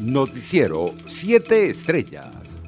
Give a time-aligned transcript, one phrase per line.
[0.00, 2.62] Noticiero 7 Estrellas.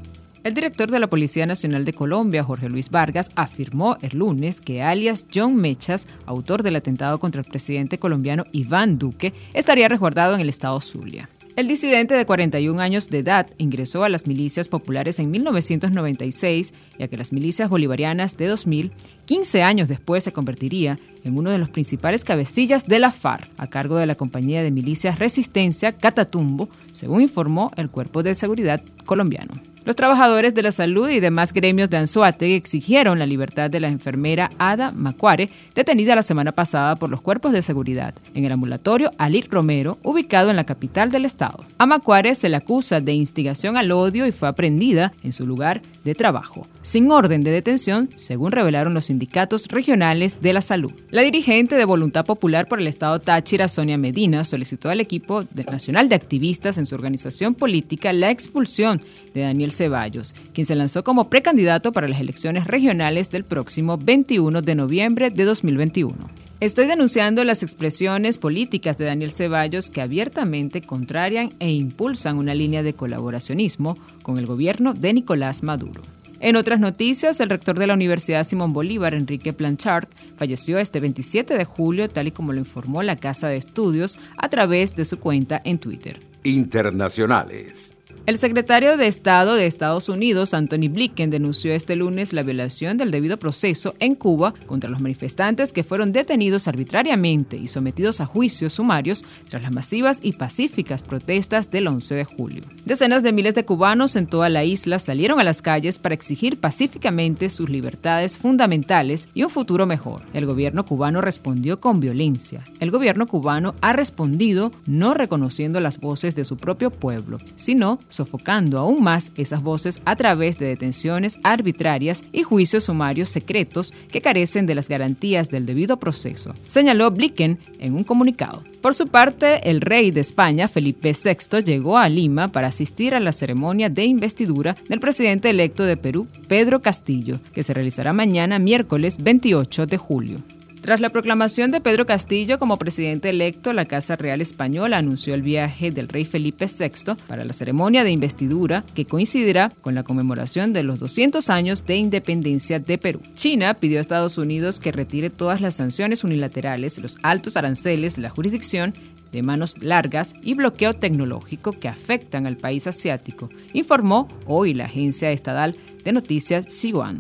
[0.44, 4.83] El director de la Policía Nacional de Colombia, Jorge Luis Vargas, afirmó el lunes que
[4.83, 10.41] alias John Mechas, autor del atentado contra el presidente colombiano Iván Duque, estaría resguardado en
[10.41, 11.31] el estado Zulia.
[11.54, 17.09] El disidente de 41 años de edad ingresó a las milicias populares en 1996 y
[17.09, 18.91] que las milicias bolivarianas de 2000,
[19.27, 23.66] 15 años después se convertiría en uno de los principales cabecillas de la FARC, a
[23.66, 29.72] cargo de la compañía de milicias Resistencia Catatumbo, según informó el Cuerpo de Seguridad colombiano.
[29.84, 33.88] Los trabajadores de la salud y demás gremios de Anzuate exigieron la libertad de la
[33.88, 39.10] enfermera Ada Macuare, detenida la semana pasada por los cuerpos de seguridad, en el ambulatorio
[39.18, 41.64] Alir Romero, ubicado en la capital del estado.
[41.78, 45.83] A Macuare se le acusa de instigación al odio y fue aprendida en su lugar
[46.05, 50.92] de trabajo, sin orden de detención, según revelaron los sindicatos regionales de la salud.
[51.10, 56.08] La dirigente de Voluntad Popular por el Estado Táchira, Sonia Medina, solicitó al equipo nacional
[56.08, 59.00] de activistas en su organización política la expulsión
[59.34, 64.62] de Daniel Ceballos, quien se lanzó como precandidato para las elecciones regionales del próximo 21
[64.62, 66.42] de noviembre de 2021.
[66.61, 72.84] Estoy denunciando las expresiones políticas de Daniel Ceballos que abiertamente contrarian e impulsan una línea
[72.84, 76.03] de colaboracionismo con el gobierno de Nicolás Maduro.
[76.42, 81.57] En otras noticias, el rector de la Universidad Simón Bolívar, Enrique Planchard, falleció este 27
[81.57, 85.20] de julio, tal y como lo informó la Casa de Estudios a través de su
[85.20, 86.19] cuenta en Twitter.
[86.42, 87.97] Internacionales.
[88.25, 93.11] El secretario de Estado de Estados Unidos, Anthony Blinken, denunció este lunes la violación del
[93.11, 98.75] debido proceso en Cuba contra los manifestantes que fueron detenidos arbitrariamente y sometidos a juicios
[98.75, 102.62] sumarios tras las masivas y pacíficas protestas del 11 de julio.
[102.84, 106.61] Decenas de miles de cubanos en toda la isla salieron a las calles para exigir
[106.61, 110.23] pacíficamente sus libertades fundamentales y un futuro mejor.
[110.33, 112.62] El gobierno cubano respondió con violencia.
[112.79, 118.78] El gobierno cubano ha respondido no reconociendo las voces de su propio pueblo, sino sofocando
[118.78, 124.67] aún más esas voces a través de detenciones arbitrarias y juicios sumarios secretos que carecen
[124.67, 128.62] de las garantías del debido proceso, señaló Blicken en un comunicado.
[128.80, 133.20] Por su parte, el rey de España, Felipe VI, llegó a Lima para asistir a
[133.20, 138.58] la ceremonia de investidura del presidente electo de Perú, Pedro Castillo, que se realizará mañana
[138.58, 140.42] miércoles 28 de julio.
[140.82, 145.41] Tras la proclamación de Pedro Castillo como presidente electo, la Casa Real Española anunció el
[145.41, 150.72] viaje del rey Felipe VI para la ceremonia de investidura que coincidirá con la conmemoración
[150.72, 153.20] de los 200 años de independencia de Perú.
[153.37, 158.31] China pidió a Estados Unidos que retire todas las sanciones unilaterales, los altos aranceles, la
[158.31, 158.93] jurisdicción
[159.31, 165.31] de manos largas y bloqueo tecnológico que afectan al país asiático, informó hoy la agencia
[165.31, 167.14] estatal de noticias Xinhua.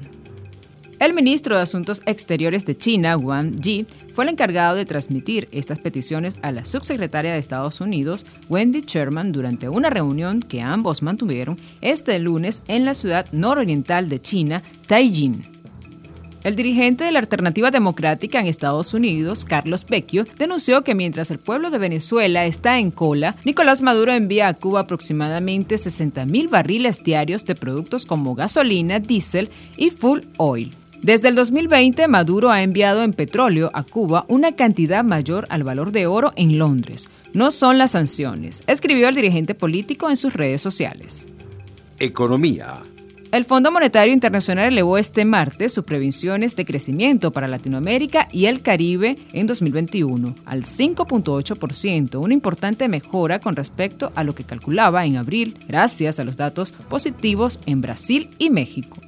[1.02, 5.80] El ministro de Asuntos Exteriores de China, Wang Yi, fue el encargado de transmitir estas
[5.80, 11.58] peticiones a la subsecretaria de Estados Unidos, Wendy Sherman, durante una reunión que ambos mantuvieron
[11.80, 15.42] este lunes en la ciudad nororiental de China, Taiyín.
[16.44, 21.40] El dirigente de la Alternativa Democrática en Estados Unidos, Carlos Vecchio, denunció que mientras el
[21.40, 27.44] pueblo de Venezuela está en cola, Nicolás Maduro envía a Cuba aproximadamente 60.000 barriles diarios
[27.44, 30.72] de productos como gasolina, diésel y full oil.
[31.02, 35.90] Desde el 2020, Maduro ha enviado en petróleo a Cuba una cantidad mayor al valor
[35.90, 37.08] de oro en Londres.
[37.32, 41.26] No son las sanciones, escribió el dirigente político en sus redes sociales.
[41.98, 42.82] Economía.
[43.32, 48.62] El Fondo Monetario Internacional elevó este martes sus previsiones de crecimiento para Latinoamérica y el
[48.62, 55.16] Caribe en 2021 al 5.8%, una importante mejora con respecto a lo que calculaba en
[55.16, 58.98] abril, gracias a los datos positivos en Brasil y México.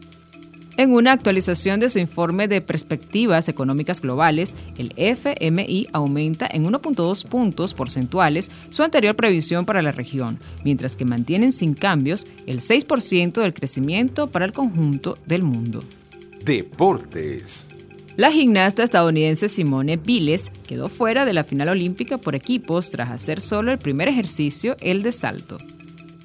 [0.77, 7.29] En una actualización de su informe de perspectivas económicas globales, el FMI aumenta en 1.2
[7.29, 13.41] puntos porcentuales su anterior previsión para la región, mientras que mantienen sin cambios el 6%
[13.41, 15.85] del crecimiento para el conjunto del mundo.
[16.45, 17.69] Deportes.
[18.17, 23.41] La gimnasta estadounidense Simone Biles quedó fuera de la final olímpica por equipos tras hacer
[23.41, 25.59] solo el primer ejercicio, el de salto.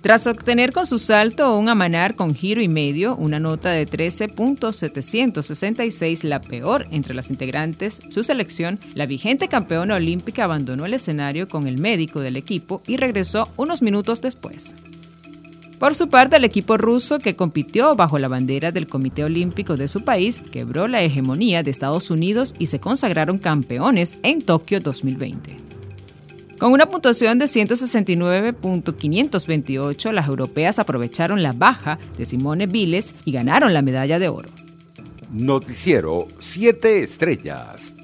[0.02, 6.24] Tras obtener con su salto un amanar con giro y medio, una nota de 13.766,
[6.24, 11.68] la peor entre las integrantes, su selección, la vigente campeona olímpica abandonó el escenario con
[11.68, 14.74] el médico del equipo y regresó unos minutos después.
[15.80, 19.90] Por su parte, el equipo ruso que compitió bajo la bandera del Comité Olímpico de
[19.90, 25.69] su país quebró la hegemonía de Estados Unidos y se consagraron campeones en Tokio 2020.
[26.60, 33.74] Con una puntuación de 169.528, las europeas aprovecharon la baja de Simone Biles y ganaron
[33.74, 34.50] la medalla de oro.
[35.32, 37.96] Noticiero 7 Estrellas.